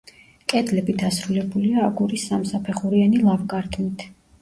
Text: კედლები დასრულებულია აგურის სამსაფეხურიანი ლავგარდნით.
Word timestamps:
კედლები 0.53 0.95
დასრულებულია 1.01 1.85
აგურის 1.91 2.27
სამსაფეხურიანი 2.33 3.25
ლავგარდნით. 3.31 4.13